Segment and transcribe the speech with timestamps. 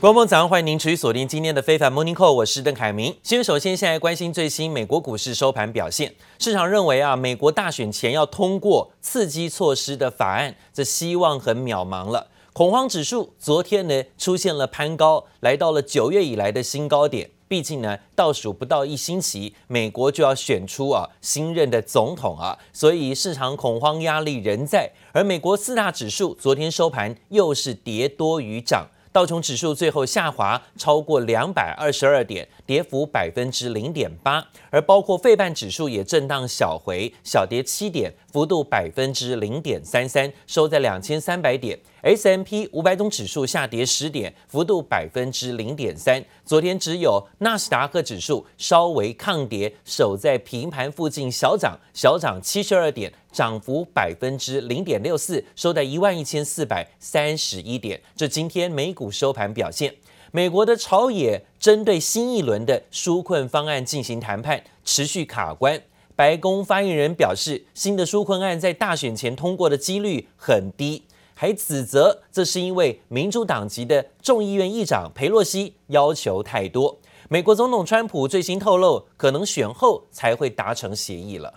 [0.00, 3.14] 观众早上欢迎您持续锁定今天的非凡 Morning Call，我是邓凯明。
[3.22, 6.14] 先首先现在关心最新美国股市收盘表现。
[6.38, 12.28] 市场认为啊，美国大选前要通过刺激措施的法案，这希望很渺茫了。
[12.54, 17.28] 恐慌指数昨天呢出现了攀高，来到了九月以来的新高点。
[17.46, 24.90] 毕竟呢，倒数不到一星期，美国就要选出啊新任的总统啊，所以市场恐慌压力仍在。
[25.12, 28.88] 而美国四大指数昨天收盘又是跌多于涨。
[29.12, 41.78] 道琼指数最后下滑超过两百二十二点，跌幅百分之零点八，而包括费半指数也震荡小回，小跌七点，幅度百分之零点三三，收在两千三百点。
[42.02, 46.24] S&P 五百种指数下跌十点，幅度百分之零点三。
[46.44, 58.00] 昨天只有纳斯达克指数稍微抗跌，守在平盘附近小涨，小涨七十二点，涨幅百分之零点六四，收在一万一千四百三十一点。
[58.16, 59.94] 这今天美股收盘表现，
[60.30, 65.82] 美国的朝野针对新一轮的纾困方案进行谈判，持续卡关。
[66.19, 71.03] 白宫发言人表示，新的纾困案在大选前通过的几率很低。
[71.37, 76.97] 还指责这是因为民主党籍的众议院议长裴洛西要求太多。
[77.27, 81.55] 美国总统川普最新透露，可能选后才会达成协议了。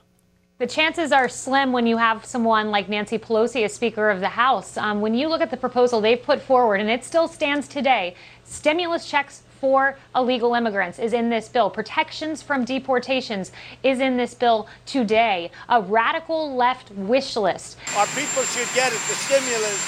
[0.58, 4.30] The chances are slim when you have someone like Nancy Pelosi as Speaker of the
[4.30, 4.76] House.
[4.76, 8.16] Um, when you look at the proposal they've put forward, and it still stands today,
[8.44, 9.42] stimulus checks.
[9.63, 11.69] for illegal immigrants is in this bill.
[11.69, 15.49] Protections from deportations is in this bill today.
[15.69, 17.79] A radical left wish list.
[17.95, 19.79] Our people should get it, the stimulus.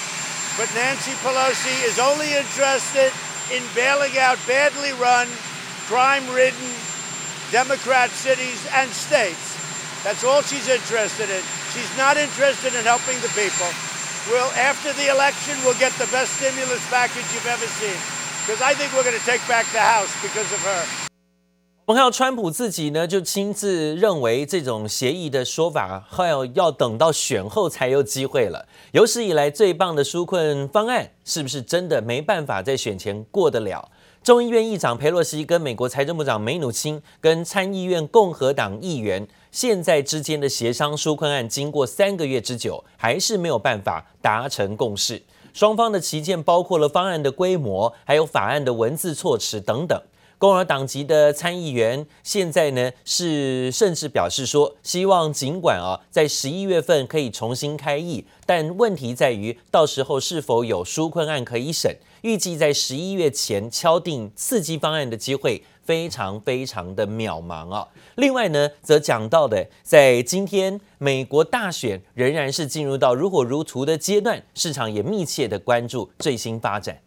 [0.55, 3.11] But Nancy Pelosi is only interested
[3.51, 5.27] in bailing out badly run,
[5.91, 6.71] crime ridden
[7.51, 9.59] Democrat cities and states.
[10.05, 11.43] That's all she's interested in.
[11.75, 13.67] She's not interested in helping the people.
[14.31, 18.14] We'll, after the election, we'll get the best stimulus package you've ever seen.
[18.47, 20.85] Because I think we're going to take back the house because of her.
[21.87, 28.67] 我们看到川普自己呢，就亲自认为这种协议的说法，还要要等到选后才有机会了。
[28.91, 33.89] 有史以来最棒的纾困方案，是不是真的没办法在选前过得了？
[34.23, 45.23] 众议院议长佩洛西跟美国财政部长梅努钦跟参议院共和党议员现在之间的协商纾困案，经过三个月之久，还是没有办法达成共识。
[45.55, 49.97] 双方的旗舰包括了方案的规模，还有法案的文字措辞等等。
[50.37, 61.95] 共和党籍的参议员现在呢是甚至表示说，希望尽管啊在十一月份可以重新开议，但问题在于到时候是否有纾困案可以审。
[62.21, 65.63] 预计在十一月前敲定刺激方案的机会。
[65.85, 67.87] 非常非常的渺茫啊！
[68.15, 76.97] 另外呢，则讲到的，在今天美国大选仍然是进入到如火如荼的阶段，市场也密切的关注最新发展。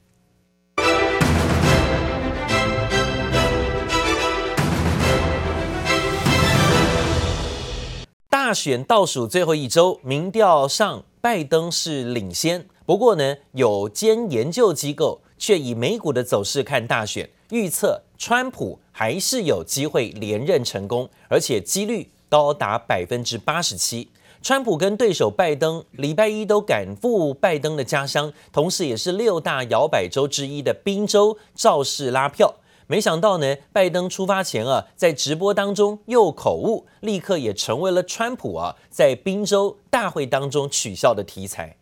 [8.48, 17.28] 大选倒数最后一周，民调上拜登是领先，不过呢，有间研究机构却以美股的走势看大选。
[17.50, 24.08] 预测川普还是有机会连任成功，而且几率高达百分之八十七。
[24.40, 32.54] 川普跟对手拜登礼拜一都赶赴拜登的家乡，同时也是六大摇摆州之一的宾州造势拉票。
[32.90, 41.76] 没想到呢，拜登出发前啊，在直播当中又口误，立刻也成为了川普啊在宾州大会当中取笑的题材。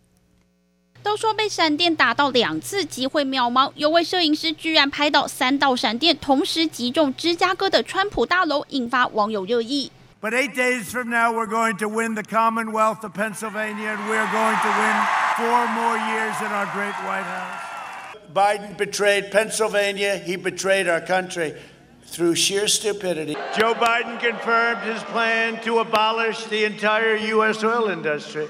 [1.05, 3.71] 都说被闪电打到两次，机会渺茫。
[3.77, 9.93] 有位摄影师居然拍到三道闪电同时击中芝加哥的川普大楼，引发网友热议。
[10.21, 14.57] But eight days from now, we're going to win the Commonwealth of Pennsylvania, and we're going
[14.59, 14.97] to win
[15.37, 17.66] four more years in our great White House.
[18.33, 20.17] Biden betrayed Pennsylvania.
[20.17, 21.55] He betrayed our country
[22.05, 23.35] through sheer stupidity.
[23.57, 27.63] Joe Biden confirmed his plan to abolish the entire U.S.
[27.65, 28.49] oil industry.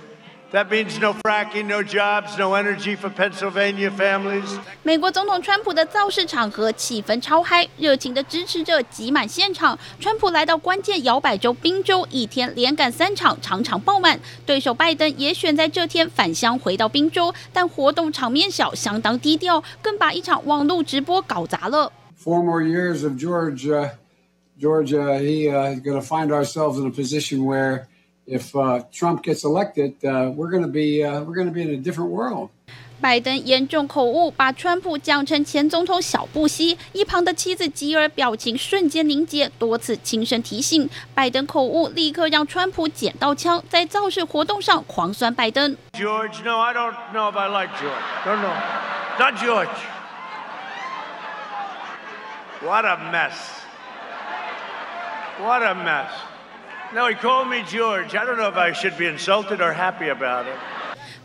[0.53, 4.47] That means no fracking, no jobs, no energy for Pennsylvania families.
[4.85, 9.77] 美国总统川普的造势场合气氛超嗨，热情的支持者挤满现场。
[9.99, 14.21] 川普来到关键摇摆州宾州，一天连赶三场，场场爆满。
[14.47, 21.91] 对手拜登也选在这天返乡回到宾州，但活动场面小，相当低调，更把一场网络直播搞砸了。
[22.23, 23.91] Four more years of George, uh,
[24.61, 27.87] George, uh, he uh, going to find ourselves in a position where.
[28.28, 28.52] If
[28.92, 32.50] Trump gets elected, we're going to be we're going to be in a different world.
[33.02, 36.78] 拜登严重口误，把川普讲成前总统小布希。
[36.94, 40.88] 一旁的妻子吉尔表情瞬间凝结，多次轻声提醒。
[41.16, 45.76] 拜登口误立刻让川普捡到枪，在造势活动上狂酸拜登。
[45.94, 48.04] George, no, I don't know if I like George.
[48.24, 48.54] Don't know,
[49.18, 49.68] not George.
[52.64, 53.34] What a mess.
[55.42, 56.12] What a mess.
[56.96, 58.16] No, he called me George.
[58.16, 60.56] I don't know if I should be insulted or happy about it.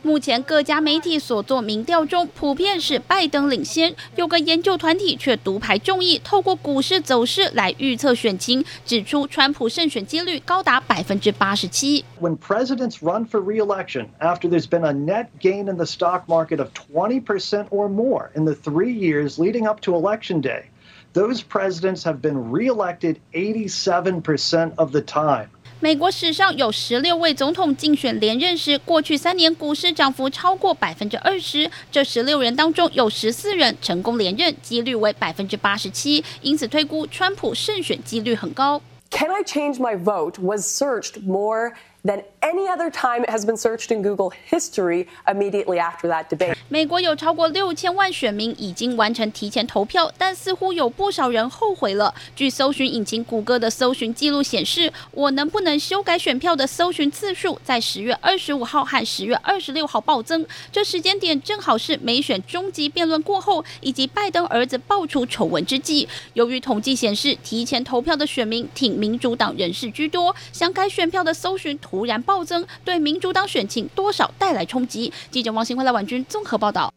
[0.03, 3.93] 目前各家媒体所做民调中，普遍是拜登领先。
[4.15, 12.05] 有个研究团体却独排众议，透过股市走势来预测选情，指出川普胜选几率高达百分之八十七。
[12.21, 16.69] When presidents run for re-election after there's been a net gain in the stock market of
[16.75, 20.67] 20% or more in the three years leading up to election day,
[21.15, 25.49] those presidents have been re-elected 87% of the time.
[25.84, 31.68] 美国史上有十六位总统竞选连任时，过去三年股市涨幅超过百分之二十。
[31.92, 36.24] 这十六人当中，有十四人成功连任，几率为百分之八十七。
[36.42, 38.80] 因此推估川普胜选几率很高。
[39.10, 40.40] Can I change my vote?
[40.40, 45.80] Was searched more than any other time it has been searched in Google history immediately
[45.80, 46.56] after that debate.
[46.70, 52.14] 美国有超过六千万选民已经完成提前投票，但似乎有不少人后悔了。
[52.36, 60.46] 据搜寻引擎谷歌的搜寻记录显示，我能不能修改选票的搜寻次数在十月二十五号和十月二十六号暴增。
[60.72, 66.08] 这时间点正好是美选终极辩论过后，以及拜登儿子爆出丑闻之际。
[66.34, 75.12] 由于统计显示，提前投票的选民挺民主党人士居多，想改选票的搜寻突然暴增，对民主党选情多少带来冲击。
[75.30, 76.92] 记者王新辉、赖婉君综合报道。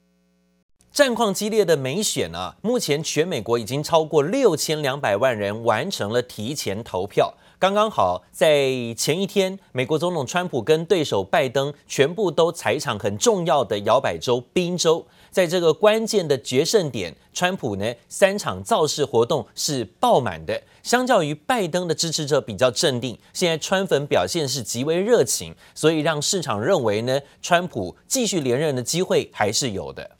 [0.92, 7.34] 战况激烈的美选啊，目前全美国已经超过六千两百万人完成了提前投票。
[7.64, 15.02] 刚刚好在前一天，美国总统川普跟对手拜登全部都踩场很重要的摇摆州宾州。
[15.30, 20.62] 在这个关键的决胜点，川普呢三场造势活动是爆满的。
[20.82, 30.10] 相较于拜登的支持者比较镇定，现在川粉表现是极为热情，所以让市场认为呢，川普继续连任的机会还是有的。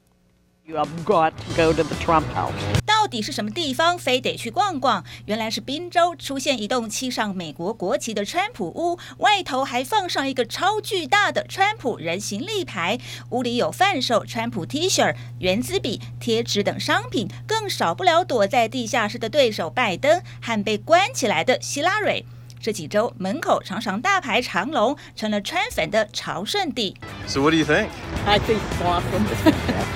[0.67, 2.55] You have got to go to the Trump house.
[2.87, 5.05] 到底是什么地方，非得去逛逛？
[5.27, 12.99] 原来是宾州出现一栋漆上美国国旗的川普屋，外头还放上一个超巨大的川普人形立牌。
[13.29, 22.25] 屋里有贩售川普 T 恤、原子笔、贴纸等商品，更少不了躲在地下室的对手拜登和被关起来的希拉蕊。
[22.59, 26.97] 这几周门口常常大排长龙，成了川粉的朝圣地。
[27.27, 27.89] So what do you think?
[28.25, 29.27] I think awesome.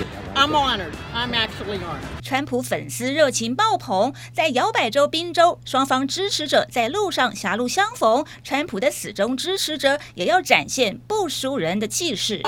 [0.39, 0.93] I'm honored.
[1.13, 2.23] I'm actually honored.
[2.23, 8.25] 川普粉丝热情爆棚，在摇摆州宾州，双方支持者在路上狭路相逢。
[8.45, 12.41] 川普的死忠支持者也要展现不输人的气势。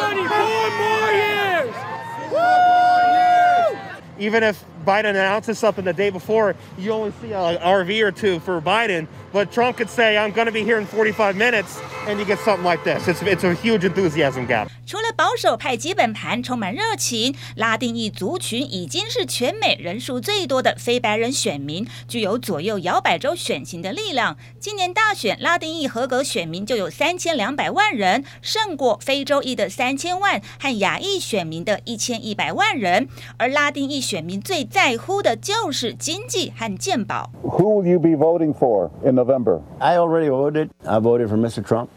[4.21, 4.55] Even if
[4.85, 9.07] Biden announces something the day before, you only see an RV or two for Biden.
[9.33, 12.39] But Trump could say, I'm going to be here in 45 minutes, and you get
[12.41, 13.07] something like this.
[13.07, 14.69] It's, it's a huge enthusiasm gap.
[14.85, 24.37] 除了保守派基本盘充满热情，拉丁裔族群已经是全美人数最多的非白人选民，具有左右摇摆州选情的力量。
[24.59, 33.09] 今年大选，拉丁裔合格选民就有三千两百万人，胜过非洲裔的三千万和亚裔选民的一千一百万人。
[33.37, 37.30] 而拉丁裔选民最在乎的就是经济和健保。
[37.44, 39.62] Who will you be voting for in November?
[39.80, 40.70] I already voted.
[40.86, 41.64] I voted for Mr.
[41.66, 41.90] Trump.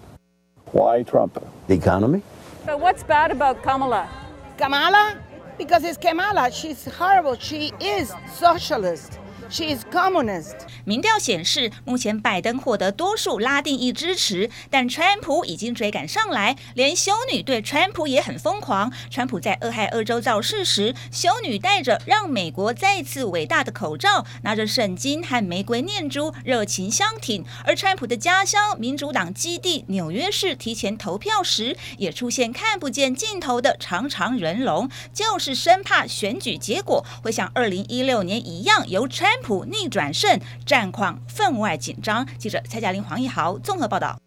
[0.73, 1.38] Why Trump?
[1.67, 2.23] The economy.
[2.64, 4.08] But what's bad about Kamala?
[4.56, 5.17] Kamala?
[5.58, 6.50] Because it's Kamala.
[6.50, 7.37] She's horrible.
[7.38, 9.19] She is socialist.
[9.50, 10.56] She is communist.
[10.84, 18.91] 民调显示，目前拜登获得多数拉丁裔支持，但川普已经追赶上来，连修女对川普也很疯狂。
[19.12, 27.46] 川普在俄亥俄州造势时，修女戴着“让美国再次伟大”的口罩，拿着圣经和玫瑰念珠，热情相挺。
[27.63, 40.40] 而川普的家乡民主党基地纽约市提前投票时，也出现看不见尽头的长长人龙，就是生怕选举结果会像二零一六年一样由川普逆转胜。
[40.66, 42.28] 战况分外紧张。
[42.38, 44.18] 记者蔡嘉玲、黄奕豪综合报道。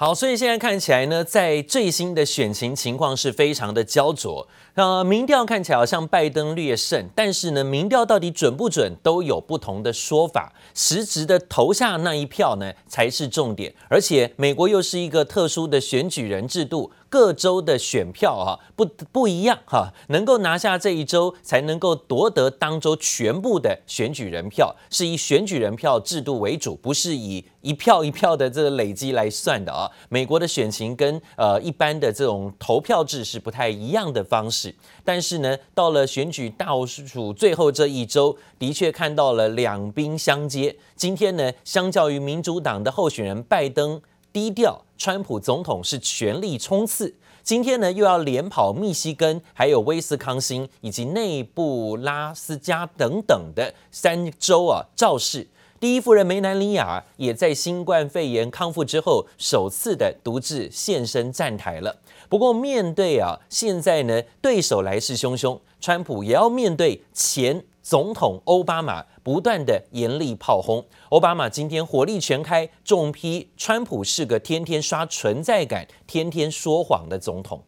[0.00, 4.46] 好，所以现在看起来呢，在最新的选情情况是非常的焦灼。
[4.74, 10.52] 呃，民调看起来好像拜登略胜，但是呢，民调到底准不准都有不同的说法。
[10.72, 13.74] 实质的投下那一票呢，才是重点。
[13.88, 16.92] 而且美国又是一个特殊的选举人制度。
[17.08, 29.90] 各州的选票啊不不一样哈，能够拿下这一州才能够夺得当州全部的选举人票，是以选举人票制度为主，不是以一票一票的这个累积来算的啊。
[30.08, 34.74] 美国的选情跟呃一般的这种投票制是不太一样的方式，
[35.04, 40.76] 但是呢，到了选举倒数最后这一周，的确看到了两兵相接。
[40.94, 44.00] 今天呢，相较于民主党的候选人拜登
[44.38, 44.80] 低调。
[44.96, 55.44] 川普总统是全力冲刺，今天呢又要连跑密西根、还有威斯康星以及内布拉斯加等等的三州啊造势。
[55.80, 61.96] 第一夫人梅兰妮亚也在新冠肺炎康复之后，首次的独自现身站台了。
[62.28, 70.86] 不过，面对啊现在呢对手来势汹汹，川普也要面对前总统奥巴马不断的严厉炮轰。
[71.08, 77.64] 奥巴马今天火力全开，重批川普是个天天刷存在感、天天说谎的总统。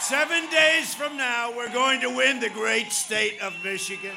[0.00, 4.16] Seven days from now, we're going to win the great state of Michigan.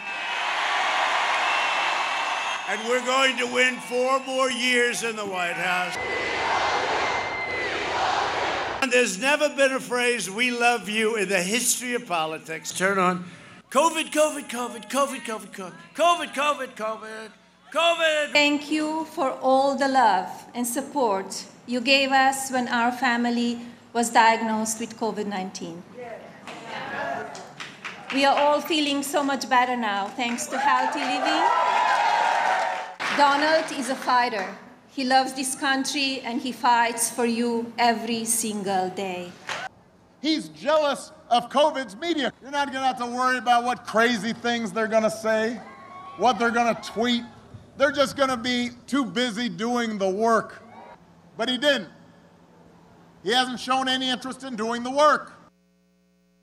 [2.67, 5.95] And we're going to win four more years in the White House.
[8.81, 12.71] And there's never been a phrase, we love you, in the history of politics.
[12.75, 13.25] Turn on.
[13.73, 15.51] COVID, COVID, COVID, COVID, COVID,
[15.95, 17.29] COVID, COVID, COVID,
[17.73, 18.31] COVID.
[18.31, 23.59] Thank you for all the love and support you gave us when our family
[23.91, 25.81] was diagnosed with COVID 19.
[28.13, 31.43] We are all feeling so much better now thanks to healthy living.
[33.17, 34.55] Donald is a fighter.
[34.91, 39.31] He loves this country and he fights for you every single day.
[40.23, 42.31] He's jealous of COVID's media.
[42.41, 45.59] You're not going to have to worry about what crazy things they're going to say,
[46.17, 47.23] what they're going to tweet.
[47.77, 50.63] They're just going to be too busy doing the work.
[51.37, 51.89] But he didn't.
[53.21, 55.33] He hasn't shown any interest in doing the work.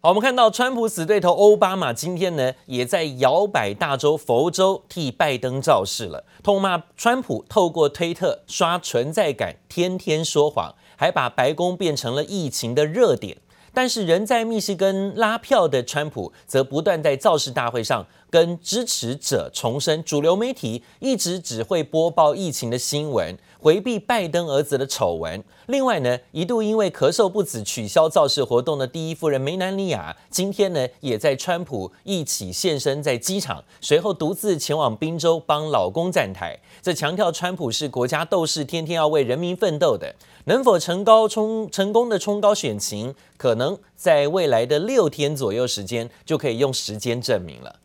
[0.03, 13.39] 好，我们看到川普死对头奥巴马今天呢，也在摇摆大州佛州替拜登造势了，痛骂川普透过推特刷存在感，天天说谎，还把白宫变成了疫情的热点。
[13.73, 23.37] 但是，人在密西根拉票的川普，则不断在造势大会上跟支持者重申，主流媒体一直只会播报疫情的新闻。
[23.59, 25.43] 回避拜登儿子的丑闻。
[25.71, 36.59] 另外呢，一度因为咳嗽不止取消造势活动的第一夫人梅兰妮亚，今天呢也在川普一起现身在机场，随后独自前往宾州帮老公站台。
[36.83, 40.13] 这强调川普是国家斗士，天天要为人民奋斗的。
[40.47, 47.77] 能否成高冲成功的冲高选情，可能在未来的六天左右时间就可以用时间证明了。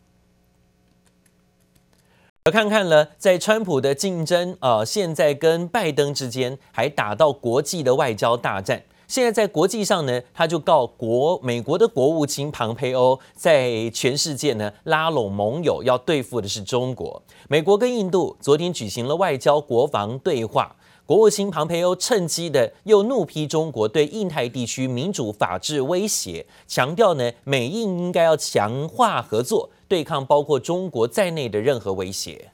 [2.46, 8.80] 而看看了，在川普的竞争、呃，现在跟拜登之间还打到国际的外交大战。
[9.08, 17.20] 现在在国际上呢，他就告国美国的国务卿庞培欧在全世界呢拉拢盟友，要对付的是中国。
[17.48, 20.76] 美国跟印度昨天举行了外交国防对话。
[21.04, 32.51] 国务卿庞培欧趁机的又怒批中国对印太地区民主法治威胁，强调呢美印应该要强化合作，对抗包括中国在内的任何威胁。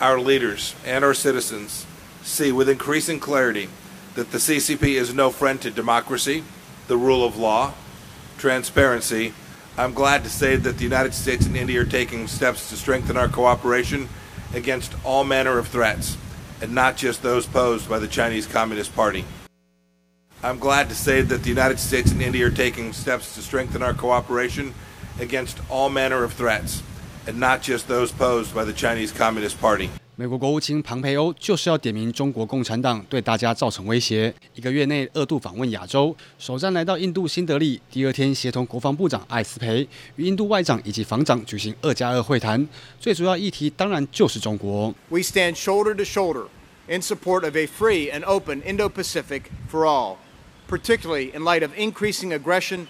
[0.00, 1.84] Our leaders and our citizens
[2.24, 3.68] see with increasing clarity
[4.14, 6.42] that the CCP is no friend to democracy,
[6.88, 7.72] the rule of law,
[8.38, 9.32] transparency.
[9.76, 13.16] I'm glad to say that the United States and India are taking steps to strengthen
[13.16, 14.08] our cooperation
[14.54, 16.16] against all manner of threats.
[16.60, 19.24] and not just those posed by the Chinese Communist Party.
[20.42, 23.82] I'm glad to say that the United States and India are taking steps to strengthen
[23.82, 24.74] our cooperation
[25.21, 26.81] against all manner of threats,
[27.25, 29.89] and not just those posed by the Chinese Communist Party.
[30.17, 34.31] 美国国务卿庞培欧就是要点名中国共产党对大家造成威胁。
[34.53, 39.87] 一个月内二度访问亚洲，首站来到印度新德里，第二天协同国防部长艾斯培
[40.17, 42.67] 与印度外长以及防长举行二加二会谈。
[42.99, 44.93] 最主要议题当然就是中国。
[45.09, 46.47] We stand shoulder to shoulder
[46.87, 50.17] in support of a free and open Indo-Pacific for all,
[50.67, 52.85] particularly in light of increasing aggression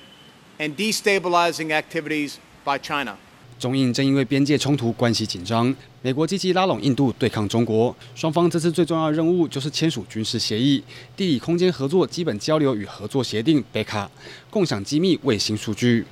[0.60, 3.16] and destabilizing activities by China.
[3.60, 7.96] 中印正因为边界冲突关系紧张，美国积极拉拢印度对抗中国。
[8.16, 10.84] 双方这次最重要的任务就是签署军事协议、
[11.16, 14.08] 地理空间合作基本交流与合作协定 （BECA），
[14.50, 16.06] 共享机密卫星数据。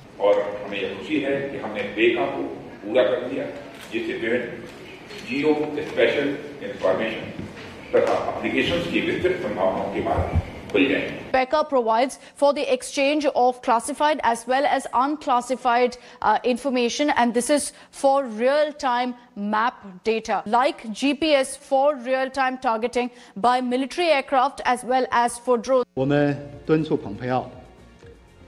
[11.31, 17.49] BECA provides for the exchange of classified as well as unclassified uh, information, and this
[17.49, 19.73] is for real-time map
[20.03, 25.85] data, like GPS for real-time targeting by military aircraft as well as for drones.
[25.93, 27.49] 我们敦促蓬佩奥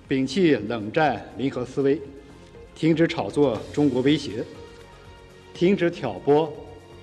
[0.09, 2.01] 摒弃冷战零和思维，
[2.75, 4.43] 停止炒作中国威胁，
[5.53, 6.51] 停止挑拨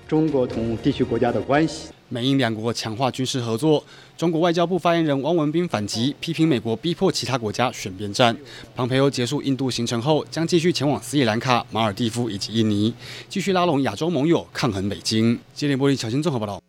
[0.07, 1.89] 中国同地区国家的关系。
[2.10, 3.82] 美英两国强化军事合作。
[4.16, 8.36] 中国外交部发言人汪文斌反击，批评美国逼迫其他国家选边站。
[8.74, 12.92] 庞培欧结束印度行程后，将继续前往斯里兰卡、马尔地夫以及印尼，
[13.28, 15.38] 继续拉拢亚洲盟友，抗衡北京。
[15.54, 16.60] 接连玻璃，小新综合报道。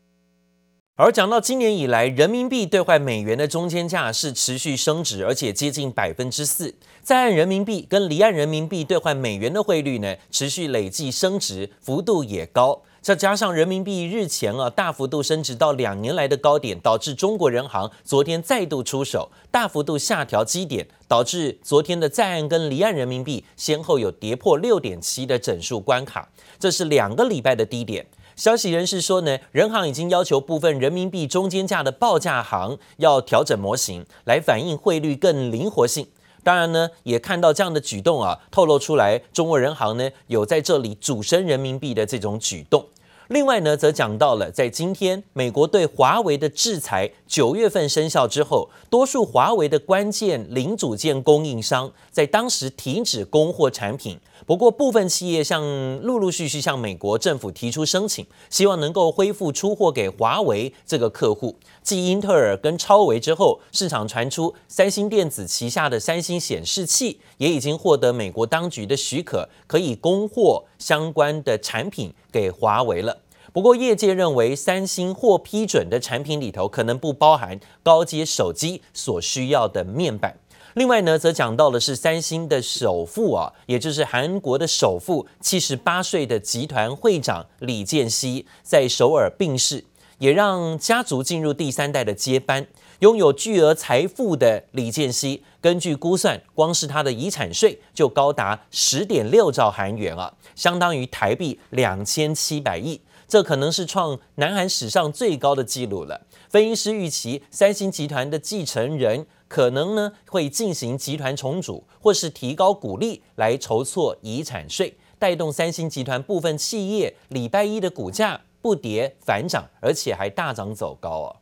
[0.96, 6.76] 而讲到今年以来，人民币兑换美元的中间价是持续升值，而且接近百分之四。
[7.02, 12.84] 在岸人民币跟离岸人民币兑换美元的汇率呢，持续累计升值，幅度也高。
[13.02, 26.30] 再加上人民币日前啊大幅度升值到两年来的高点，导致中国人行昨天再度出手，大幅度下调基点，导致昨天的在岸跟离岸人民币先后有跌破六点七的整数关卡，
[26.60, 28.06] 这是两个礼拜的低点。
[28.36, 36.06] 消息人士说呢，人行已经要求部分人民币中间价的报价行要调整模型，来反映汇率更灵活性。
[36.44, 42.86] 当然呢，也看到这样的举动啊，透露出来中国人行呢有在这里主升人民币的这种举动。
[43.32, 54.20] 另外呢，则讲到了在今天美国对华为的制裁九月份生效之后，多数华为的关键零组件供应商在当时停止供货产品。
[54.46, 55.64] 不过，部分企业向
[56.02, 61.56] 陆陆续续向美国政府提出申请，希望能够恢复出货给华为这个客户。
[61.82, 73.18] 继英特尔跟超微之后，市场传出三星电子旗下的三星显示器也已经获得美国当局的许可，可以供货相关的产品给华为了。
[73.54, 80.38] 不过，业界认为三星获批准的产品里头可能不包含高阶手机所需要的面板。
[80.76, 89.84] 另外呢，则讲到的是三星的首富啊，也就是韩国的首富，七十八岁的集团会长李健熙在首尔病逝，
[90.20, 92.66] 也让家族进入第三代的接班。
[93.02, 106.22] 拥有巨额财富的李健熙，根据估算，光是他的遗产税就高达十点六兆韩元啊，相当于台币两千七百亿，这可能是创南韩史上最高的纪录了。
[106.48, 109.26] 分析师预期，三星集团的继承人。
[109.48, 121.36] 可能呢会进行集团重组，或是提高股利来筹措遗产税，带动三星集团部分企业礼拜一的股价不跌反涨，而且还大涨走高哦。